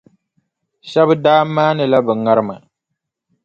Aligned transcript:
Shɛba 0.89 1.13
daa 1.23 1.41
maanila 1.55 1.97
bɛ 2.05 2.13
ŋarima. 2.23 2.55